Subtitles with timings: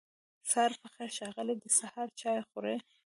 [0.49, 2.75] سهار پخير ښاغلی دی سهار چای خوری